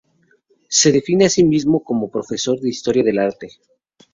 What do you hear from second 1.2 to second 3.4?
a sí mismo como "profesor de Historia del